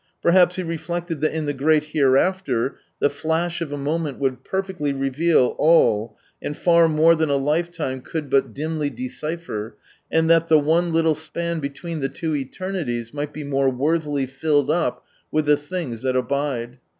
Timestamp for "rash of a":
3.23-3.77